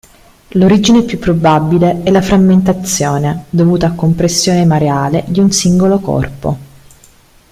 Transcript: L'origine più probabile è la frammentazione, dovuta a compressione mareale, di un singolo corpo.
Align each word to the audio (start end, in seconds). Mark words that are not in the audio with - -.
L'origine 0.53 1.03
più 1.03 1.19
probabile 1.19 2.01
è 2.01 2.09
la 2.09 2.23
frammentazione, 2.23 3.45
dovuta 3.51 3.85
a 3.85 3.93
compressione 3.93 4.65
mareale, 4.65 5.25
di 5.27 5.39
un 5.39 5.51
singolo 5.51 5.99
corpo. 5.99 6.57